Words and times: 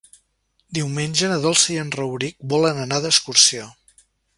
Diumenge 0.77 1.29
na 1.33 1.37
Dolça 1.45 1.69
i 1.75 1.79
en 1.85 1.95
Rauric 2.01 2.41
volen 2.57 2.85
anar 2.89 3.05
d'excursió. 3.07 3.73